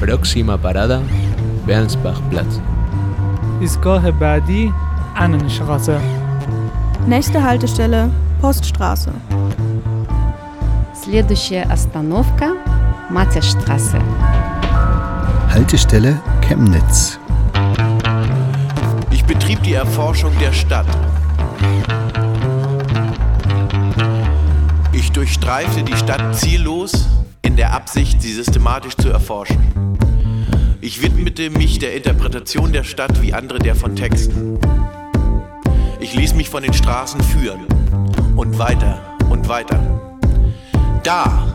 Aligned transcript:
Próxima 0.00 0.58
parada 0.58 1.02
Bernsbachplatz. 1.66 2.60
ایستگاه 3.60 4.10
بعدی 4.10 4.72
Annenstraße. 5.16 6.00
Nächste 7.06 7.42
Haltestelle 7.42 8.10
Poststraße. 8.40 9.12
Следующая 10.94 11.62
остановка 11.70 12.48
Матерstraße. 13.10 13.98
Haltestelle 15.54 16.20
Chemnitz. 16.40 17.18
Ich 19.10 19.24
betrieb 19.24 19.62
die 19.62 19.74
Erforschung 19.74 20.32
der 20.40 20.52
Stadt. 20.52 20.86
Ich 24.92 25.12
durchstreifte 25.12 25.82
die 25.82 25.96
Stadt 25.96 26.34
ziellos 26.36 26.92
in 26.94 27.25
der 27.62 27.72
Absicht, 27.74 28.20
sie 28.20 28.32
systematisch 28.32 28.96
zu 28.96 29.08
erforschen. 29.08 29.58
Ich 30.80 31.00
widmete 31.00 31.48
mich 31.48 31.78
der 31.78 31.94
Interpretation 31.94 32.72
der 32.72 32.82
Stadt 32.82 33.22
wie 33.22 33.32
andere 33.32 33.60
der 33.60 33.76
von 33.76 33.94
Texten. 33.94 34.58
Ich 36.00 36.12
ließ 36.12 36.34
mich 36.34 36.48
von 36.48 36.64
den 36.64 36.72
Straßen 36.72 37.20
führen 37.22 37.66
und 38.36 38.58
weiter 38.58 39.16
und 39.30 39.48
weiter. 39.48 39.78
Da, 41.04 41.52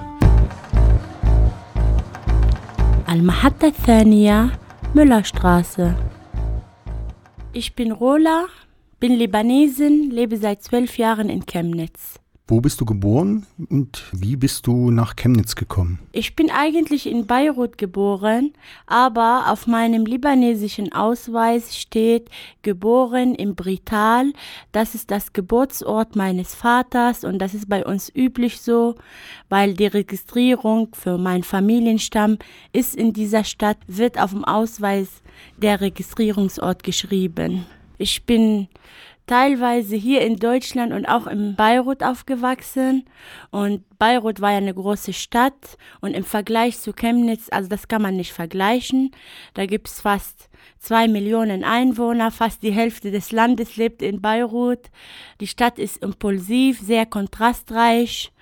المحطة 3.10 3.68
الثانية 3.68 4.52
Müllerstraße. 4.94 5.96
Ich 7.54 7.76
bin 7.76 7.92
Rola, 7.92 8.46
bin 9.00 9.14
Libanesin, 9.14 10.10
lebe 10.10 10.38
seit 10.38 10.64
zwölf 10.64 10.98
Jahren 10.98 11.30
in 11.30 11.46
Chemnitz. 11.46 12.20
Wo 12.53 12.61
bist 12.61 12.83
du 12.83 12.85
geboren 12.85 13.47
und 13.71 14.05
wie 14.13 14.37
bist 14.37 14.67
du 14.67 14.91
nach 14.91 15.17
Chemnitz 15.17 15.55
gekommen? 15.55 16.01
Ich 16.13 16.37
bin 16.37 16.51
eigentlich 16.51 17.07
in 17.07 17.25
Beirut 17.27 17.79
geboren, 17.79 18.53
aber 18.87 19.45
auf 19.47 19.67
meinem 19.67 20.05
libanesischen 20.05 20.93
Ausweis 20.93 21.75
steht 21.75 22.29
geboren 22.61 23.35
im 23.35 23.55
Brital. 23.55 24.35
Das 24.71 24.95
ist 24.95 25.11
das 25.11 25.33
Geburtsort 25.33 26.15
meines 26.15 26.55
Vaters 26.55 27.25
und 27.25 27.39
das 27.39 27.55
ist 27.55 27.71
bei 27.71 27.87
uns 27.87 28.15
üblich 28.15 28.61
so, 28.61 28.97
weil 29.49 29.73
die 29.73 29.87
Registrierung 29.87 30.89
für 30.93 31.17
meinen 31.17 31.45
Familienstamm 31.45 32.37
ist 32.75 32.95
in 32.95 33.15
dieser 33.15 33.45
Stadt, 33.45 33.79
wird 33.87 34.21
auf 34.21 34.33
dem 34.33 34.45
Ausweis 34.45 35.09
der 35.57 35.81
Registrierungsort 35.81 36.83
geschrieben. 36.83 37.65
Ich 37.97 38.25
bin 38.25 38.69
teilweise 39.27 39.97
hier 39.97 40.23
in 40.23 40.37
Deutschland 40.37 40.93
und 40.93 41.07
auch 41.07 41.27
in 41.27 41.55
Beirut 41.57 42.03
aufgewachsen. 42.03 43.05
Und 43.51 43.83
Beirut 43.99 44.41
war 44.41 44.53
ja 44.53 44.59
eine 44.59 44.75
große 44.75 45.13
Stadt 45.13 45.77
und 46.01 46.15
im 46.15 46.25
Vergleich 46.25 46.79
zu 46.79 46.93
Chemnitz, 46.93 47.49
also 47.51 47.69
das 47.69 47.89
kann 47.89 48.03
man 48.03 48.17
nicht 48.17 48.33
vergleichen. 48.33 49.13
Da 49.55 49.67
gibt's 49.67 50.01
fast 50.01 50.49
zwei 50.79 51.07
Millionen 51.07 51.63
Einwohner, 51.65 52.31
fast 52.31 52.63
die 52.63 52.73
Hälfte 52.73 53.11
des 53.11 53.31
Landes 53.31 53.77
lebt 53.77 54.03
in 54.03 54.21
Beirut. 54.21 54.91
Die 55.41 55.47
Stadt 55.47 55.79
ist 55.79 56.03
impulsiv, 56.03 56.81
sehr 56.81 57.07
kontrastreich. 57.07 58.33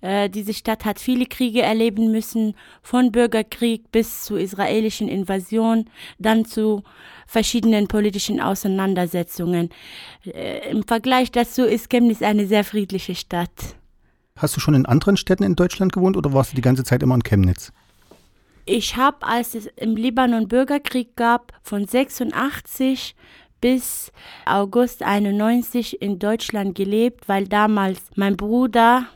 Äh, 0.00 0.30
diese 0.30 0.54
Stadt 0.54 0.84
hat 0.86 0.98
viele 0.98 1.26
Kriege 1.26 1.62
erleben 1.62 2.10
müssen, 2.10 2.54
von 2.82 3.12
Bürgerkrieg 3.12 3.92
bis 3.92 4.24
zur 4.24 4.40
israelischen 4.40 5.08
Invasion, 5.08 5.90
dann 6.18 6.46
zu 6.46 6.82
verschiedenen 7.30 7.86
politischen 7.86 8.40
Auseinandersetzungen. 8.40 9.70
Äh, 10.24 10.68
Im 10.68 10.82
Vergleich 10.82 11.30
dazu 11.30 11.62
ist 11.62 11.88
Chemnitz 11.88 12.22
eine 12.22 12.46
sehr 12.46 12.64
friedliche 12.64 13.14
Stadt. 13.14 13.76
Hast 14.36 14.56
du 14.56 14.60
schon 14.60 14.74
in 14.74 14.84
anderen 14.84 15.16
Städten 15.16 15.44
in 15.44 15.54
Deutschland 15.54 15.92
gewohnt 15.92 16.16
oder 16.16 16.32
warst 16.32 16.50
du 16.50 16.56
die 16.56 16.62
ganze 16.62 16.82
Zeit 16.82 17.04
immer 17.04 17.14
in 17.14 17.22
Chemnitz? 17.22 17.72
Ich 18.66 18.96
habe, 18.96 19.24
als 19.24 19.54
es 19.54 19.66
im 19.76 19.94
Libanon 19.94 20.48
Bürgerkrieg 20.48 21.14
gab, 21.14 21.52
von 21.62 21.86
86 21.86 23.14
bis 23.60 24.10
August 24.44 25.04
91 25.04 26.02
in 26.02 26.18
Deutschland 26.18 26.74
gelebt, 26.74 27.28
weil 27.28 27.46
damals 27.46 28.00
mein 28.16 28.36
Bruder, 28.36 29.06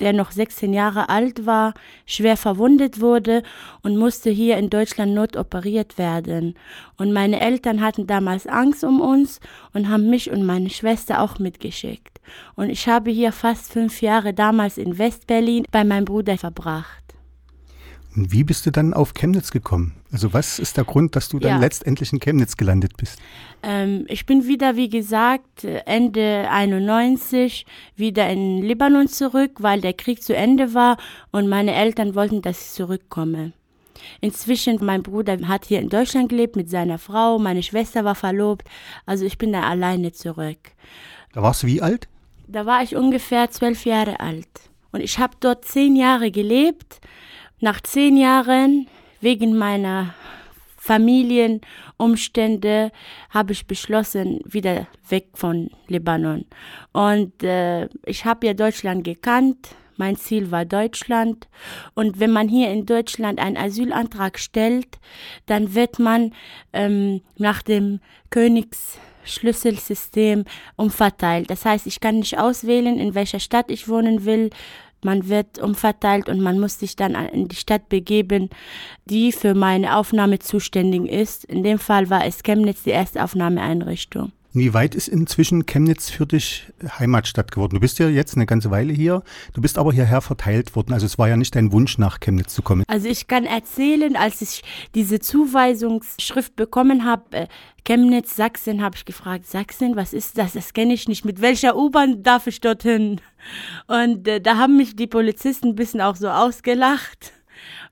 der 0.00 0.12
noch 0.12 0.30
16 0.30 0.72
Jahre 0.72 1.08
alt 1.08 1.46
war, 1.46 1.74
schwer 2.06 2.36
verwundet 2.36 3.00
wurde 3.00 3.42
und 3.82 3.96
musste 3.96 4.30
hier 4.30 4.56
in 4.56 4.70
Deutschland 4.70 5.14
notoperiert 5.14 5.98
werden. 5.98 6.54
Und 6.96 7.12
meine 7.12 7.40
Eltern 7.40 7.80
hatten 7.80 8.06
damals 8.06 8.46
Angst 8.46 8.84
um 8.84 9.00
uns 9.00 9.40
und 9.72 9.88
haben 9.88 10.10
mich 10.10 10.30
und 10.30 10.44
meine 10.44 10.70
Schwester 10.70 11.20
auch 11.20 11.38
mitgeschickt. 11.38 12.20
Und 12.54 12.70
ich 12.70 12.88
habe 12.88 13.10
hier 13.10 13.32
fast 13.32 13.72
fünf 13.72 14.02
Jahre 14.02 14.34
damals 14.34 14.78
in 14.78 14.98
Westberlin 14.98 15.64
bei 15.70 15.84
meinem 15.84 16.04
Bruder 16.04 16.38
verbracht. 16.38 17.07
Und 18.18 18.32
wie 18.32 18.42
bist 18.42 18.66
du 18.66 18.72
dann 18.72 18.94
auf 18.94 19.14
Chemnitz 19.14 19.52
gekommen? 19.52 19.94
Also 20.10 20.32
was 20.32 20.58
ist 20.58 20.76
der 20.76 20.82
Grund, 20.82 21.14
dass 21.14 21.28
du 21.28 21.38
dann 21.38 21.52
Ja. 21.52 21.58
letztendlich 21.58 22.12
in 22.12 22.18
Chemnitz 22.18 22.56
gelandet 22.56 22.96
bist? 22.96 23.20
Ähm, 23.62 24.06
ich 24.08 24.26
bin 24.26 24.44
wieder, 24.48 24.74
wie 24.74 24.88
gesagt, 24.88 25.62
Ende 25.62 26.48
91 26.50 27.64
wieder 27.94 28.28
in 28.28 28.60
Libanon 28.60 29.06
zurück, 29.06 29.58
weil 29.60 29.80
der 29.80 29.92
Krieg 29.92 30.20
zu 30.24 30.34
Ende 30.34 30.74
war 30.74 30.96
und 31.30 31.48
meine 31.48 31.74
Eltern 31.76 32.16
wollten, 32.16 32.42
dass 32.42 32.60
ich 32.60 32.70
zurückkomme. 32.72 33.52
Inzwischen, 34.20 34.84
mein 34.84 35.04
Bruder 35.04 35.38
hat 35.46 35.66
hier 35.66 35.78
in 35.78 35.88
Deutschland 35.88 36.28
gelebt 36.28 36.56
mit 36.56 36.68
seiner 36.68 36.98
Frau, 36.98 37.38
meine 37.38 37.62
Schwester 37.62 38.04
war 38.04 38.16
verlobt, 38.16 38.66
also 39.06 39.24
ich 39.26 39.38
bin 39.38 39.52
da 39.52 39.62
alleine 39.62 40.10
zurück. 40.12 40.58
Da 41.34 41.42
warst 41.42 41.62
du 41.62 41.68
wie 41.68 41.82
alt? 41.82 42.08
Da 42.48 42.66
war 42.66 42.82
ich 42.82 42.96
ungefähr 42.96 43.48
zwölf 43.52 43.84
Jahre 43.84 44.18
alt. 44.18 44.48
Und 44.90 45.02
ich 45.02 45.20
habe 45.20 45.36
dort 45.38 45.64
zehn 45.66 45.94
Jahre 45.94 46.32
gelebt. 46.32 47.00
Nach 47.60 47.80
zehn 47.80 48.16
Jahren, 48.16 48.86
wegen 49.20 49.58
meiner 49.58 50.14
Familienumstände, 50.76 52.92
habe 53.30 53.52
ich 53.52 53.66
beschlossen, 53.66 54.38
wieder 54.44 54.86
weg 55.08 55.30
von 55.34 55.68
Libanon. 55.88 56.44
Und 56.92 57.42
äh, 57.42 57.88
ich 58.06 58.24
habe 58.24 58.46
ja 58.46 58.54
Deutschland 58.54 59.02
gekannt. 59.02 59.70
Mein 59.96 60.14
Ziel 60.14 60.52
war 60.52 60.64
Deutschland. 60.64 61.48
Und 61.94 62.20
wenn 62.20 62.30
man 62.30 62.48
hier 62.48 62.70
in 62.70 62.86
Deutschland 62.86 63.40
einen 63.40 63.56
Asylantrag 63.56 64.38
stellt, 64.38 65.00
dann 65.46 65.74
wird 65.74 65.98
man 65.98 66.32
ähm, 66.72 67.22
nach 67.36 67.62
dem 67.62 67.98
Königs 68.30 69.00
Schlüsselsystem 69.24 70.44
umverteilt. 70.76 71.50
Das 71.50 71.64
heißt, 71.64 71.86
ich 71.86 72.00
kann 72.00 72.20
nicht 72.20 72.38
auswählen, 72.38 72.98
in 72.98 73.14
welcher 73.14 73.40
Stadt 73.40 73.70
ich 73.70 73.88
wohnen 73.88 74.24
will. 74.24 74.50
Man 75.02 75.28
wird 75.28 75.58
umverteilt 75.58 76.28
und 76.28 76.40
man 76.40 76.58
muss 76.58 76.78
sich 76.78 76.96
dann 76.96 77.14
in 77.14 77.48
die 77.48 77.56
Stadt 77.56 77.88
begeben, 77.88 78.50
die 79.04 79.32
für 79.32 79.54
meine 79.54 79.96
Aufnahme 79.96 80.38
zuständig 80.38 81.06
ist. 81.10 81.44
In 81.44 81.62
dem 81.62 81.78
Fall 81.78 82.10
war 82.10 82.24
es 82.24 82.42
Chemnitz, 82.42 82.82
die 82.82 82.90
erste 82.90 83.22
Aufnahmeeinrichtung. 83.22 84.32
Wie 84.58 84.74
weit 84.74 84.94
ist 84.94 85.08
inzwischen 85.08 85.66
Chemnitz 85.66 86.10
für 86.10 86.26
dich 86.26 86.66
Heimatstadt 86.98 87.52
geworden? 87.52 87.74
Du 87.74 87.80
bist 87.80 87.98
ja 87.98 88.08
jetzt 88.08 88.34
eine 88.36 88.46
ganze 88.46 88.70
Weile 88.70 88.92
hier, 88.92 89.22
du 89.52 89.60
bist 89.60 89.78
aber 89.78 89.92
hierher 89.92 90.20
verteilt 90.20 90.74
worden. 90.74 90.92
Also 90.92 91.06
es 91.06 91.18
war 91.18 91.28
ja 91.28 91.36
nicht 91.36 91.54
dein 91.54 91.72
Wunsch, 91.72 91.98
nach 91.98 92.20
Chemnitz 92.20 92.54
zu 92.54 92.62
kommen. 92.62 92.84
Also 92.88 93.08
ich 93.08 93.28
kann 93.28 93.44
erzählen, 93.44 94.16
als 94.16 94.42
ich 94.42 94.62
diese 94.94 95.20
Zuweisungsschrift 95.20 96.56
bekommen 96.56 97.04
habe, 97.04 97.36
äh, 97.36 97.46
Chemnitz, 97.84 98.36
Sachsen, 98.36 98.82
habe 98.82 98.96
ich 98.96 99.04
gefragt, 99.04 99.46
Sachsen, 99.46 99.96
was 99.96 100.12
ist 100.12 100.36
das? 100.36 100.52
Das 100.52 100.72
kenne 100.74 100.92
ich 100.92 101.08
nicht. 101.08 101.24
Mit 101.24 101.40
welcher 101.40 101.76
U-Bahn 101.76 102.22
darf 102.22 102.46
ich 102.46 102.60
dorthin? 102.60 103.20
Und 103.86 104.28
äh, 104.28 104.40
da 104.40 104.56
haben 104.56 104.76
mich 104.76 104.96
die 104.96 105.06
Polizisten 105.06 105.68
ein 105.68 105.74
bisschen 105.74 106.00
auch 106.00 106.16
so 106.16 106.28
ausgelacht. 106.28 107.32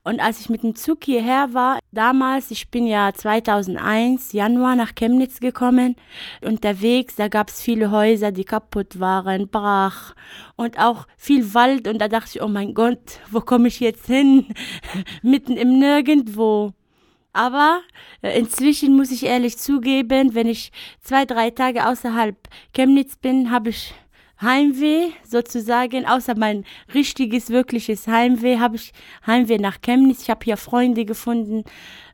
Und 0.07 0.21
als 0.21 0.39
ich 0.39 0.47
mit 0.47 0.63
dem 0.63 0.73
Zug 0.73 1.03
hierher 1.03 1.53
war, 1.53 1.79
damals, 1.91 2.49
ich 2.49 2.71
bin 2.71 2.87
ja 2.87 3.11
2001, 3.13 4.31
Januar 4.31 4.77
nach 4.77 4.95
Chemnitz 4.95 5.41
gekommen, 5.41 5.97
unterwegs, 6.39 7.15
da 7.15 7.27
gab 7.27 7.49
es 7.49 7.61
viele 7.61 7.91
Häuser, 7.91 8.31
die 8.31 8.45
kaputt 8.45 9.01
waren, 9.01 9.49
brach 9.49 10.15
und 10.55 10.79
auch 10.79 11.07
viel 11.17 11.53
Wald. 11.53 11.89
Und 11.89 11.99
da 11.99 12.07
dachte 12.07 12.29
ich, 12.35 12.41
oh 12.41 12.47
mein 12.47 12.73
Gott, 12.73 13.19
wo 13.31 13.41
komme 13.41 13.67
ich 13.67 13.81
jetzt 13.81 14.05
hin? 14.05 14.45
Mitten 15.23 15.57
im 15.57 15.77
Nirgendwo. 15.77 16.71
Aber 17.33 17.81
äh, 18.21 18.39
inzwischen 18.39 18.95
muss 18.95 19.11
ich 19.11 19.25
ehrlich 19.25 19.57
zugeben, 19.57 20.35
wenn 20.35 20.47
ich 20.47 20.71
zwei, 21.01 21.25
drei 21.25 21.49
Tage 21.49 21.85
außerhalb 21.85 22.37
Chemnitz 22.73 23.17
bin, 23.17 23.51
habe 23.51 23.71
ich 23.71 23.93
Heimweh 24.41 25.09
sozusagen, 25.27 26.05
außer 26.05 26.35
mein 26.37 26.63
richtiges, 26.93 27.49
wirkliches 27.49 28.07
Heimweh, 28.07 28.59
habe 28.59 28.75
ich 28.75 28.91
Heimweh 29.25 29.57
nach 29.57 29.81
Chemnitz. 29.81 30.23
Ich 30.23 30.29
habe 30.29 30.43
hier 30.43 30.57
Freunde 30.57 31.05
gefunden. 31.05 31.63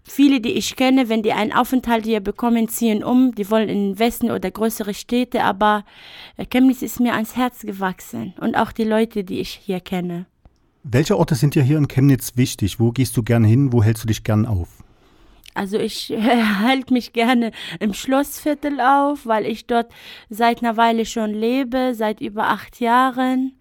Viele, 0.03 0.39
die 0.39 0.53
ich 0.53 0.75
kenne, 0.75 1.09
wenn 1.09 1.23
die 1.23 1.33
einen 1.33 1.53
Aufenthalt 1.53 2.05
hier 2.05 2.19
bekommen, 2.19 2.67
ziehen 2.69 3.03
um. 3.03 3.35
Die 3.35 3.49
wollen 3.49 3.69
in 3.69 3.91
den 3.91 3.99
Westen 3.99 4.31
oder 4.31 4.51
größere 4.51 4.93
Städte, 4.93 5.43
aber 5.43 5.85
äh, 6.37 6.45
Chemnitz 6.45 6.81
ist 6.81 6.99
mir 6.99 7.13
ans 7.13 7.35
Herz 7.35 7.61
gewachsen. 7.61 8.33
Und 8.39 8.55
auch 8.55 8.71
die 8.71 8.83
Leute, 8.83 9.23
die 9.23 9.39
ich 9.39 9.49
hier 9.49 9.79
kenne. 9.79 10.25
Welche 10.83 11.17
Orte 11.17 11.35
sind 11.35 11.55
dir 11.55 11.63
hier 11.63 11.77
in 11.77 11.87
Chemnitz 11.87 12.33
wichtig? 12.35 12.79
Wo 12.79 12.91
gehst 12.91 13.15
du 13.15 13.23
gern 13.23 13.45
hin? 13.45 13.71
Wo 13.71 13.81
hältst 13.81 14.03
du 14.03 14.07
dich 14.07 14.23
gern 14.23 14.45
auf? 14.45 14.82
Also 15.53 15.77
ich 15.77 16.09
halte 16.61 16.94
mich 16.94 17.13
gerne 17.13 17.51
im 17.79 17.94
Schlossviertel 17.94 18.79
auf, 18.81 19.25
weil 19.25 19.45
ich 19.45 19.67
dort 19.67 19.91
seit 20.29 20.61
einer 20.63 20.77
Weile 20.77 21.05
schon 21.05 21.33
lebe, 21.33 21.94
seit 21.95 22.21
über 22.21 22.47
acht 22.47 22.79
Jahren. 22.79 23.53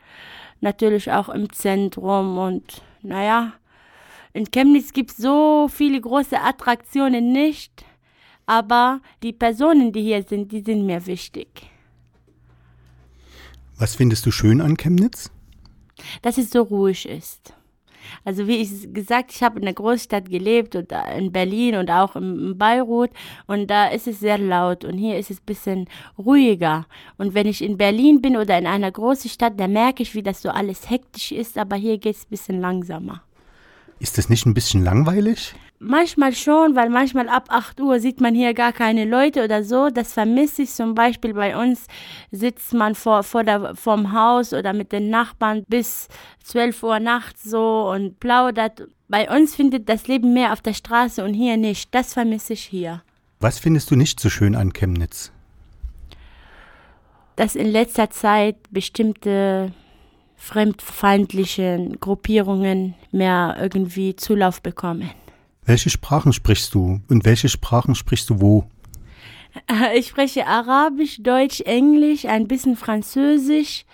natürlich 0.60 1.10
auch 1.10 1.28
im 1.28 1.52
Zentrum 1.52 2.38
und 2.38 2.82
naja, 3.02 3.52
in 4.32 4.50
Chemnitz 4.50 4.92
gibt 4.92 5.10
es 5.10 5.16
so 5.18 5.68
viele 5.68 6.00
große 6.00 6.40
Attraktionen 6.40 7.32
nicht, 7.32 7.84
aber 8.46 9.00
die 9.22 9.32
Personen, 9.32 9.92
die 9.92 10.02
hier 10.02 10.22
sind, 10.22 10.52
die 10.52 10.60
sind 10.60 10.86
mir 10.86 11.04
wichtig. 11.06 11.48
Was 13.76 13.96
findest 13.96 14.24
du 14.24 14.30
schön 14.30 14.60
an 14.60 14.76
Chemnitz? 14.76 15.30
Dass 16.22 16.38
es 16.38 16.50
so 16.50 16.62
ruhig 16.62 17.06
ist. 17.08 17.54
Also 18.24 18.46
wie 18.46 18.56
ich 18.56 18.92
gesagt, 18.92 19.32
ich 19.32 19.42
habe 19.42 19.58
in 19.58 19.64
der 19.64 19.74
Großstadt 19.74 20.30
gelebt 20.30 20.74
und 20.76 20.92
in 21.16 21.32
Berlin 21.32 21.76
und 21.76 21.90
auch 21.90 22.16
in 22.16 22.56
Beirut 22.56 23.10
und 23.46 23.68
da 23.68 23.88
ist 23.88 24.06
es 24.06 24.20
sehr 24.20 24.38
laut 24.38 24.84
und 24.84 24.98
hier 24.98 25.18
ist 25.18 25.30
es 25.30 25.38
ein 25.38 25.46
bisschen 25.46 25.88
ruhiger. 26.18 26.86
Und 27.18 27.34
wenn 27.34 27.46
ich 27.46 27.62
in 27.62 27.76
Berlin 27.76 28.20
bin 28.20 28.36
oder 28.36 28.58
in 28.58 28.66
einer 28.66 28.90
großen 28.90 29.30
Stadt, 29.30 29.58
dann 29.58 29.72
merke 29.72 30.02
ich, 30.02 30.14
wie 30.14 30.22
das 30.22 30.42
so 30.42 30.50
alles 30.50 30.90
hektisch 30.90 31.32
ist, 31.32 31.58
aber 31.58 31.76
hier 31.76 31.98
geht 31.98 32.16
es 32.16 32.24
ein 32.24 32.30
bisschen 32.30 32.60
langsamer. 32.60 33.22
Ist 33.98 34.18
das 34.18 34.28
nicht 34.28 34.46
ein 34.46 34.54
bisschen 34.54 34.82
langweilig? 34.82 35.54
Manchmal 35.84 36.32
schon, 36.32 36.76
weil 36.76 36.90
manchmal 36.90 37.28
ab 37.28 37.46
8 37.48 37.80
Uhr 37.80 37.98
sieht 37.98 38.20
man 38.20 38.36
hier 38.36 38.54
gar 38.54 38.72
keine 38.72 39.04
Leute 39.04 39.42
oder 39.42 39.64
so. 39.64 39.88
Das 39.90 40.12
vermisse 40.12 40.62
ich 40.62 40.70
zum 40.70 40.94
Beispiel 40.94 41.34
bei 41.34 41.60
uns. 41.60 41.88
Sitzt 42.30 42.72
man 42.72 42.94
vor, 42.94 43.24
vor 43.24 43.42
der, 43.42 43.74
vorm 43.74 44.12
Haus 44.12 44.52
oder 44.52 44.74
mit 44.74 44.92
den 44.92 45.10
Nachbarn 45.10 45.64
bis 45.66 46.06
12 46.44 46.84
Uhr 46.84 47.00
nachts 47.00 47.42
so 47.42 47.90
und 47.92 48.20
plaudert. 48.20 48.86
Bei 49.08 49.28
uns 49.28 49.56
findet 49.56 49.88
das 49.88 50.06
Leben 50.06 50.32
mehr 50.32 50.52
auf 50.52 50.60
der 50.60 50.74
Straße 50.74 51.24
und 51.24 51.34
hier 51.34 51.56
nicht. 51.56 51.92
Das 51.92 52.12
vermisse 52.12 52.52
ich 52.52 52.62
hier. 52.62 53.02
Was 53.40 53.58
findest 53.58 53.90
du 53.90 53.96
nicht 53.96 54.20
so 54.20 54.30
schön 54.30 54.54
an 54.54 54.72
Chemnitz? 54.72 55.32
Dass 57.34 57.56
in 57.56 57.66
letzter 57.66 58.08
Zeit 58.08 58.54
bestimmte 58.70 59.72
fremdfeindliche 60.36 61.90
Gruppierungen 61.98 62.94
mehr 63.10 63.56
irgendwie 63.60 64.14
Zulauf 64.14 64.62
bekommen. 64.62 65.10
Welche 65.64 65.90
Sprachen 65.90 66.32
sprichst 66.32 66.74
du 66.74 67.00
und 67.08 67.24
welche 67.24 67.48
Sprachen 67.48 67.94
sprichst 67.94 68.28
du 68.30 68.40
wo? 68.40 68.64
Ich 69.94 70.08
spreche 70.08 70.46
Arabisch, 70.46 71.22
Deutsch, 71.22 71.60
Englisch, 71.60 72.24
ein 72.24 72.48
bisschen 72.48 72.76
Französisch. 72.76 73.84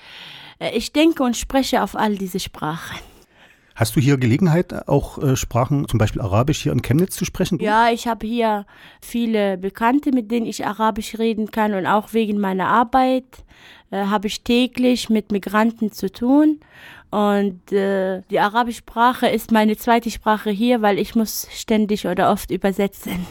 Ich 0.73 0.93
denke 0.93 1.23
und 1.23 1.37
spreche 1.37 1.83
auf 1.83 1.97
all 1.97 2.17
diese 2.17 2.41
Sprachen. 2.41 2.99
Hast 3.79 3.95
du 3.95 4.01
hier 4.01 4.17
Gelegenheit, 4.17 4.89
auch 4.89 5.23
äh, 5.23 5.37
Sprachen, 5.37 5.87
zum 5.87 5.99
Beispiel 5.99 6.21
Arabisch, 6.21 6.63
hier 6.63 6.73
in 6.73 6.83
Chemnitz 6.83 7.15
zu 7.15 7.25
sprechen? 7.25 7.61
Ja, 7.61 7.93
ich 7.93 8.09
habe 8.09 8.27
hier 8.27 8.67
viele 9.01 9.57
Bekannte, 9.57 10.11
mit 10.11 10.33
denen 10.33 10.47
ich 10.47 10.67
Arabisch 10.67 11.17
reden 11.17 11.53
kann 11.53 11.75
und 11.75 11.87
auch 11.87 12.13
wegen 12.13 12.41
meiner 12.41 12.67
Arbeit 12.67 13.45
äh, 13.93 14.07
habe 14.07 14.27
ich 14.27 14.43
täglich 14.43 15.11
mit 15.11 15.31
Migranten 15.31 15.93
zu 15.93 16.11
tun. 16.11 16.59
Und 17.13 17.71
äh, 17.71 18.23
die 18.33 18.41
arabische 18.41 18.79
Sprache 18.79 19.29
ist 19.29 19.53
meine 19.53 19.77
zweite 19.77 20.11
Sprache 20.11 20.51
hier, 20.51 20.83
weil 20.83 20.99
ich 20.99 21.15
muss 21.15 21.47
ständig 21.53 22.05
oder 22.05 22.33
oft 22.33 22.51
übersetzen. 22.51 23.27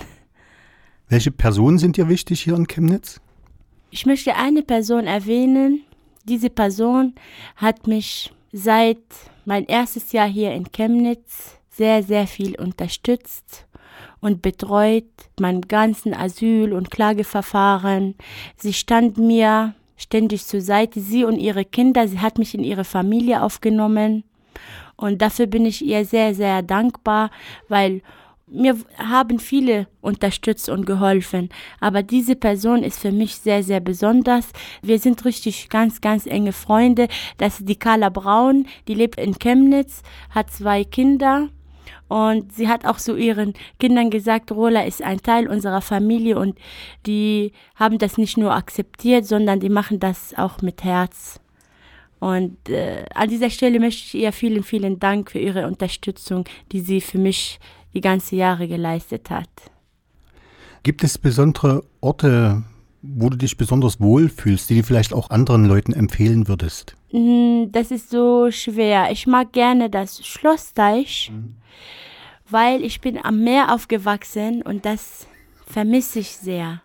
Welche 1.10 1.32
Personen 1.32 1.78
sind 1.78 1.98
dir 1.98 2.08
wichtig 2.08 2.40
hier 2.40 2.56
in 2.56 2.68
Chemnitz? 2.68 3.20
Ich 3.90 4.06
möchte 4.06 4.34
eine 4.36 4.64
Person 4.64 5.08
erwähnen. 5.08 5.82
Diese 6.24 6.50
Person 6.50 7.16
hat 7.58 7.86
mich 7.86 8.32
seit 8.54 9.04
mein 9.48 9.66
erstes 9.66 10.12
Jahr 10.12 10.28
hier 10.28 10.52
in 10.52 10.74
Chemnitz 10.74 11.58
sehr, 11.70 12.04
sehr 12.04 12.28
viel 12.28 12.60
unterstützt 12.60 13.66
und 14.20 14.42
betreut, 14.42 15.06
meinem 15.40 15.62
ganzen 15.62 16.14
Asyl- 16.14 16.74
und 16.74 16.92
Klageverfahren. 16.92 18.16
Sie 18.58 18.74
stand 18.74 19.18
mir 19.18 19.74
ständig 19.96 20.46
zur 20.46 20.60
Seite, 20.60 21.00
sie 21.00 21.24
und 21.24 21.38
ihre 21.38 21.64
Kinder. 21.64 22.10
Sie 22.10 22.20
hat 22.20 22.38
mich 22.38 22.56
in 22.56 22.64
ihre 22.64 22.84
Familie 22.84 23.42
aufgenommen. 23.42 24.26
Und 24.98 25.22
dafür 25.22 25.48
bin 25.48 25.66
ich 25.66 25.82
ihr 25.82 26.04
sehr, 26.04 26.36
sehr 26.36 26.62
dankbar, 26.62 27.32
weil 27.70 28.02
mir 28.50 28.78
haben 28.98 29.40
viele 29.40 29.88
unterstützt 30.02 30.70
und 30.70 30.86
geholfen, 30.86 31.50
aber 31.80 32.02
diese 32.02 32.36
Person 32.36 32.84
ist 32.84 33.00
für 33.00 33.12
mich 33.12 33.38
sehr, 33.38 33.62
sehr 33.62 33.82
besonders. 33.82 34.50
Wir 34.82 35.00
sind 35.00 35.24
richtig 35.26 35.70
ganz, 35.70 36.02
ganz 36.02 36.26
enge 36.26 36.54
Freunde. 36.54 37.08
Das 37.38 37.60
ist 37.60 37.70
die 37.70 37.76
Carla 37.76 38.10
Braun, 38.10 38.66
die 38.88 38.94
lebt 38.94 39.20
in 39.20 39.38
Chemnitz, 39.38 40.02
hat 40.30 40.50
zwei 40.50 40.84
Kinder 40.86 41.50
und 42.08 42.54
sie 42.54 42.70
hat 42.70 42.86
auch 42.86 42.98
zu 42.98 43.18
ihren 43.18 43.54
Kindern 43.80 44.10
gesagt, 44.10 44.52
Rola 44.52 44.86
ist 44.86 45.02
ein 45.02 45.22
Teil 45.22 45.48
unserer 45.48 45.82
Familie 45.82 46.38
und 46.40 46.58
die 47.06 47.52
haben 47.76 47.98
das 47.98 48.18
nicht 48.18 48.38
nur 48.38 48.54
akzeptiert, 48.54 49.26
sondern 49.26 49.60
die 49.60 49.70
machen 49.70 50.00
das 50.00 50.34
auch 50.38 50.62
mit 50.62 50.84
Herz. 50.84 51.42
Und 52.20 52.70
äh, 52.70 53.06
an 53.14 53.30
dieser 53.30 53.50
Stelle 53.50 53.80
möchte 53.80 54.18
ich 54.18 54.24
ihr 54.24 54.32
vielen, 54.32 54.64
vielen 54.64 55.00
Dank 55.00 55.32
für 55.32 55.40
ihre 55.40 55.68
Unterstützung, 55.68 56.46
die 56.72 56.80
sie 56.80 57.02
für 57.02 57.20
mich 57.20 57.60
die 57.98 58.02
ganze 58.02 58.36
Jahre 58.36 58.68
geleistet 58.68 59.32
hat. 59.32 59.50
Gibt 60.84 61.04
es 61.04 61.18
besondere 61.18 61.84
Orte, 62.00 62.64
wo 63.02 63.30
du 63.30 63.38
dich 63.38 63.58
besonders 63.58 64.00
wohlfühlst, 64.00 64.70
die 64.70 64.76
du 64.76 64.84
vielleicht 64.84 65.14
auch 65.14 65.32
anderen 65.32 65.66
Leuten 65.66 65.94
empfehlen 65.94 66.48
würdest? 66.48 66.96
Das 67.72 67.90
ist 67.92 68.12
so 68.12 68.52
schwer. 68.52 69.12
Ich 69.12 69.26
mag 69.26 69.52
gerne 69.52 69.90
das 69.90 70.26
Schlossteich, 70.26 71.32
mhm. 71.34 71.56
weil 72.50 72.84
ich 72.84 73.02
bin 73.02 73.18
am 73.18 73.44
Meer 73.44 73.74
aufgewachsen 73.74 74.62
und 74.62 74.86
das 74.86 75.26
vermisse 75.66 76.20
ich 76.20 76.30
sehr. 76.30 76.82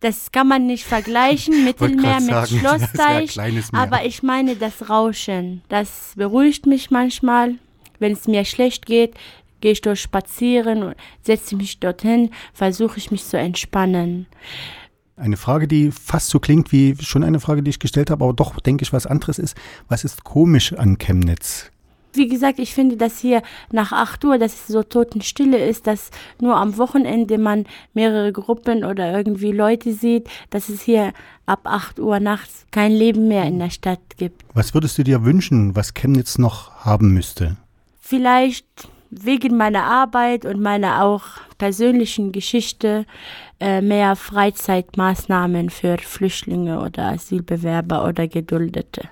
Das 0.00 0.30
kann 0.30 0.46
man 0.46 0.66
nicht 0.66 0.84
vergleichen, 0.84 1.64
Mittelmeer 1.64 2.20
mit 2.20 2.30
sagen, 2.30 2.58
Schlossteich, 2.60 3.38
aber 3.72 4.04
ich 4.04 4.22
meine 4.22 4.54
das 4.54 4.88
Rauschen. 4.88 5.62
Das 5.68 6.12
beruhigt 6.14 6.66
mich 6.66 6.90
manchmal, 6.90 7.54
wenn 7.98 8.12
es 8.12 8.28
mir 8.28 8.44
schlecht 8.44 8.86
geht 8.86 9.14
gehe 9.60 9.72
ich 9.72 9.80
dort 9.80 9.98
spazieren 9.98 10.82
und 10.82 10.94
setze 11.22 11.56
mich 11.56 11.80
dorthin, 11.80 12.30
versuche 12.52 12.98
ich 12.98 13.10
mich 13.10 13.24
zu 13.24 13.38
entspannen. 13.38 14.26
Eine 15.16 15.36
Frage, 15.36 15.66
die 15.66 15.90
fast 15.90 16.28
so 16.28 16.38
klingt 16.38 16.70
wie 16.70 16.96
schon 17.00 17.24
eine 17.24 17.40
Frage, 17.40 17.62
die 17.62 17.70
ich 17.70 17.80
gestellt 17.80 18.10
habe, 18.10 18.24
aber 18.24 18.34
doch 18.34 18.60
denke 18.60 18.82
ich 18.82 18.92
was 18.92 19.06
anderes 19.06 19.38
ist. 19.38 19.56
Was 19.88 20.04
ist 20.04 20.22
komisch 20.22 20.72
an 20.74 20.98
Chemnitz? 20.98 21.70
Wie 22.12 22.28
gesagt, 22.28 22.58
ich 22.58 22.72
finde, 22.72 22.96
dass 22.96 23.18
hier 23.18 23.42
nach 23.70 23.92
8 23.92 24.24
Uhr, 24.24 24.38
dass 24.38 24.54
es 24.54 24.66
so 24.68 24.82
totenstille 24.82 25.58
ist, 25.58 25.86
dass 25.86 26.10
nur 26.40 26.56
am 26.56 26.78
Wochenende 26.78 27.36
man 27.36 27.66
mehrere 27.94 28.32
Gruppen 28.32 28.84
oder 28.84 29.14
irgendwie 29.14 29.52
Leute 29.52 29.92
sieht, 29.92 30.28
dass 30.50 30.68
es 30.68 30.82
hier 30.82 31.12
ab 31.46 31.60
8 31.64 32.00
Uhr 32.00 32.18
nachts 32.18 32.66
kein 32.70 32.92
Leben 32.92 33.28
mehr 33.28 33.44
in 33.44 33.58
der 33.58 33.70
Stadt 33.70 34.00
gibt. 34.16 34.42
Was 34.54 34.72
würdest 34.72 34.98
du 34.98 35.04
dir 35.04 35.24
wünschen, 35.24 35.76
was 35.76 35.94
Chemnitz 35.94 36.38
noch 36.38 36.72
haben 36.84 37.12
müsste? 37.12 37.56
Vielleicht 38.00 38.88
wegen 39.10 39.56
meiner 39.56 39.84
Arbeit 39.84 40.44
und 40.44 40.60
meiner 40.60 41.02
auch 41.02 41.22
persönlichen 41.58 42.32
Geschichte 42.32 43.06
äh, 43.60 43.80
mehr 43.80 44.16
Freizeitmaßnahmen 44.16 45.70
für 45.70 45.98
Flüchtlinge 45.98 46.80
oder 46.80 47.12
Asylbewerber 47.12 48.04
oder 48.06 48.28
Geduldete. 48.28 49.08